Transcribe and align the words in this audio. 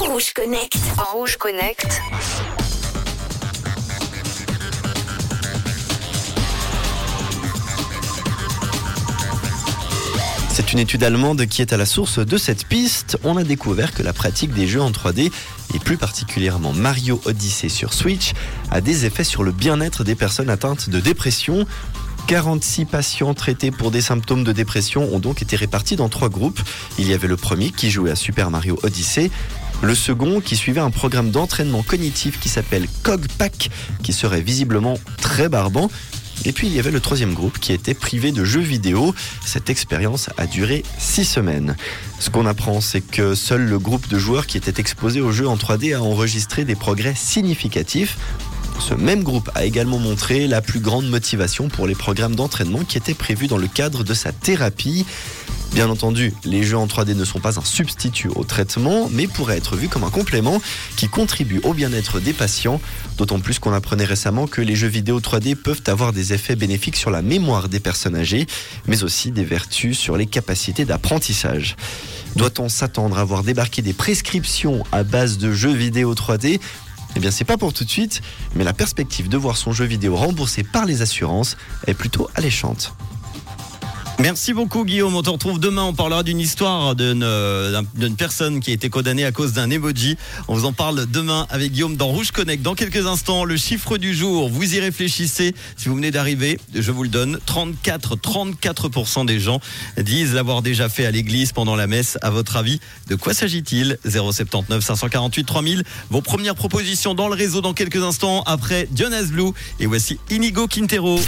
Rouge 0.00 0.32
Connect. 0.32 0.78
Rouge 1.12 1.36
Connect. 1.36 2.00
C'est 10.48 10.72
une 10.72 10.78
étude 10.78 11.04
allemande 11.04 11.44
qui 11.44 11.60
est 11.60 11.74
à 11.74 11.76
la 11.76 11.84
source 11.84 12.20
de 12.20 12.38
cette 12.38 12.66
piste. 12.66 13.18
On 13.22 13.36
a 13.36 13.44
découvert 13.44 13.92
que 13.92 14.02
la 14.02 14.14
pratique 14.14 14.54
des 14.54 14.66
jeux 14.66 14.80
en 14.80 14.90
3D, 14.90 15.30
et 15.74 15.78
plus 15.78 15.98
particulièrement 15.98 16.72
Mario 16.72 17.20
Odyssey 17.26 17.68
sur 17.68 17.92
Switch, 17.92 18.32
a 18.70 18.80
des 18.80 19.04
effets 19.04 19.24
sur 19.24 19.42
le 19.44 19.52
bien-être 19.52 20.04
des 20.04 20.14
personnes 20.14 20.48
atteintes 20.48 20.88
de 20.88 21.00
dépression. 21.00 21.66
46 22.28 22.84
patients 22.84 23.32
traités 23.32 23.70
pour 23.70 23.90
des 23.90 24.02
symptômes 24.02 24.44
de 24.44 24.52
dépression 24.52 25.14
ont 25.14 25.18
donc 25.18 25.40
été 25.40 25.56
répartis 25.56 25.96
dans 25.96 26.10
trois 26.10 26.28
groupes. 26.28 26.60
Il 26.98 27.08
y 27.08 27.14
avait 27.14 27.26
le 27.26 27.38
premier 27.38 27.70
qui 27.70 27.90
jouait 27.90 28.10
à 28.10 28.16
Super 28.16 28.50
Mario 28.50 28.78
Odyssey, 28.82 29.30
le 29.80 29.94
second 29.94 30.42
qui 30.42 30.54
suivait 30.54 30.82
un 30.82 30.90
programme 30.90 31.30
d'entraînement 31.30 31.82
cognitif 31.82 32.38
qui 32.38 32.50
s'appelle 32.50 32.86
CogPack, 33.02 33.70
qui 34.02 34.12
serait 34.12 34.42
visiblement 34.42 34.98
très 35.22 35.48
barbant. 35.48 35.90
Et 36.44 36.52
puis 36.52 36.66
il 36.66 36.74
y 36.74 36.78
avait 36.78 36.90
le 36.90 37.00
troisième 37.00 37.32
groupe 37.32 37.58
qui 37.58 37.72
était 37.72 37.94
privé 37.94 38.30
de 38.30 38.44
jeux 38.44 38.60
vidéo. 38.60 39.14
Cette 39.42 39.70
expérience 39.70 40.28
a 40.36 40.46
duré 40.46 40.82
six 40.98 41.24
semaines. 41.24 41.76
Ce 42.20 42.28
qu'on 42.28 42.44
apprend, 42.44 42.82
c'est 42.82 43.00
que 43.00 43.34
seul 43.34 43.62
le 43.62 43.78
groupe 43.78 44.06
de 44.06 44.18
joueurs 44.18 44.46
qui 44.46 44.58
était 44.58 44.78
exposé 44.82 45.22
aux 45.22 45.32
jeux 45.32 45.48
en 45.48 45.56
3D 45.56 45.96
a 45.96 46.02
enregistré 46.02 46.66
des 46.66 46.76
progrès 46.76 47.14
significatifs. 47.14 48.18
Ce 48.78 48.94
même 48.94 49.22
groupe 49.22 49.50
a 49.54 49.64
également 49.64 49.98
montré 49.98 50.46
la 50.46 50.60
plus 50.60 50.80
grande 50.80 51.08
motivation 51.08 51.68
pour 51.68 51.86
les 51.86 51.94
programmes 51.94 52.34
d'entraînement 52.34 52.84
qui 52.84 52.96
étaient 52.96 53.14
prévus 53.14 53.46
dans 53.46 53.58
le 53.58 53.66
cadre 53.66 54.04
de 54.04 54.14
sa 54.14 54.32
thérapie. 54.32 55.04
Bien 55.72 55.90
entendu, 55.90 56.32
les 56.44 56.62
jeux 56.62 56.78
en 56.78 56.86
3D 56.86 57.14
ne 57.14 57.24
sont 57.24 57.40
pas 57.40 57.58
un 57.58 57.64
substitut 57.64 58.30
au 58.34 58.44
traitement, 58.44 59.08
mais 59.12 59.26
pourraient 59.26 59.58
être 59.58 59.76
vus 59.76 59.88
comme 59.88 60.04
un 60.04 60.10
complément 60.10 60.62
qui 60.96 61.08
contribue 61.08 61.60
au 61.64 61.74
bien-être 61.74 62.20
des 62.20 62.32
patients, 62.32 62.80
d'autant 63.18 63.38
plus 63.38 63.58
qu'on 63.58 63.72
apprenait 63.72 64.06
récemment 64.06 64.46
que 64.46 64.62
les 64.62 64.74
jeux 64.74 64.88
vidéo 64.88 65.20
3D 65.20 65.54
peuvent 65.54 65.82
avoir 65.86 66.12
des 66.12 66.32
effets 66.32 66.56
bénéfiques 66.56 66.96
sur 66.96 67.10
la 67.10 67.20
mémoire 67.20 67.68
des 67.68 67.80
personnes 67.80 68.16
âgées, 68.16 68.46
mais 68.86 69.04
aussi 69.04 69.30
des 69.30 69.44
vertus 69.44 69.98
sur 69.98 70.16
les 70.16 70.26
capacités 70.26 70.86
d'apprentissage. 70.86 71.76
Doit-on 72.36 72.68
s'attendre 72.68 73.18
à 73.18 73.24
voir 73.24 73.42
débarquer 73.42 73.82
des 73.82 73.92
prescriptions 73.92 74.84
à 74.92 75.02
base 75.02 75.36
de 75.36 75.52
jeux 75.52 75.74
vidéo 75.74 76.14
3D 76.14 76.60
eh 77.18 77.20
bien, 77.20 77.32
c'est 77.32 77.44
pas 77.44 77.56
pour 77.56 77.72
tout 77.72 77.82
de 77.82 77.90
suite, 77.90 78.22
mais 78.54 78.62
la 78.62 78.72
perspective 78.72 79.28
de 79.28 79.36
voir 79.36 79.56
son 79.56 79.72
jeu 79.72 79.84
vidéo 79.84 80.14
remboursé 80.14 80.62
par 80.62 80.86
les 80.86 81.02
assurances 81.02 81.56
est 81.88 81.94
plutôt 81.94 82.30
alléchante. 82.36 82.94
Merci 84.20 84.52
beaucoup 84.52 84.84
Guillaume, 84.84 85.14
on 85.14 85.22
te 85.22 85.30
retrouve 85.30 85.60
demain, 85.60 85.84
on 85.84 85.94
parlera 85.94 86.24
d'une 86.24 86.40
histoire 86.40 86.96
d'une 86.96 87.22
euh, 87.22 87.80
d'une 87.94 88.16
personne 88.16 88.58
qui 88.58 88.72
a 88.72 88.74
été 88.74 88.90
condamnée 88.90 89.24
à 89.24 89.30
cause 89.30 89.52
d'un 89.52 89.70
emoji. 89.70 90.16
On 90.48 90.54
vous 90.54 90.64
en 90.64 90.72
parle 90.72 91.06
demain 91.06 91.46
avec 91.50 91.70
Guillaume 91.70 91.94
dans 91.94 92.08
Rouge 92.08 92.32
Connect. 92.32 92.60
Dans 92.60 92.74
quelques 92.74 93.06
instants, 93.06 93.44
le 93.44 93.56
chiffre 93.56 93.96
du 93.96 94.14
jour, 94.14 94.48
vous 94.48 94.74
y 94.74 94.80
réfléchissez. 94.80 95.54
Si 95.76 95.88
vous 95.88 95.94
venez 95.94 96.10
d'arriver, 96.10 96.58
je 96.74 96.90
vous 96.90 97.04
le 97.04 97.08
donne, 97.08 97.38
34, 97.46 98.16
34% 98.16 99.24
des 99.24 99.38
gens 99.38 99.60
disent 99.96 100.34
l'avoir 100.34 100.62
déjà 100.62 100.88
fait 100.88 101.06
à 101.06 101.12
l'église 101.12 101.52
pendant 101.52 101.76
la 101.76 101.86
messe. 101.86 102.18
À 102.20 102.30
votre 102.30 102.56
avis, 102.56 102.80
de 103.06 103.14
quoi 103.14 103.34
s'agit-il? 103.34 103.98
079 104.04 104.84
548 104.84 105.44
3000. 105.44 105.84
Vos 106.10 106.22
premières 106.22 106.56
propositions 106.56 107.14
dans 107.14 107.28
le 107.28 107.36
réseau 107.36 107.60
dans 107.60 107.72
quelques 107.72 108.02
instants 108.02 108.42
après 108.46 108.88
Jonas 108.92 109.28
Blue 109.30 109.52
et 109.78 109.86
voici 109.86 110.18
Inigo 110.28 110.66
Quintero. 110.66 111.20